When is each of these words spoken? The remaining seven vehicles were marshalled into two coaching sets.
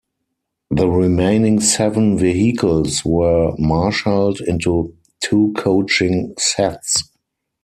The 0.71 0.87
remaining 0.87 1.59
seven 1.59 2.17
vehicles 2.17 3.05
were 3.05 3.51
marshalled 3.59 4.39
into 4.41 4.97
two 5.23 5.53
coaching 5.55 6.33
sets. 6.39 7.11